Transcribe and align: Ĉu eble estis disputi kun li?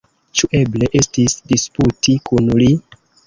Ĉu 0.39 0.47
eble 0.59 0.87
estis 0.99 1.35
disputi 1.51 2.17
kun 2.31 2.51
li? 2.63 2.73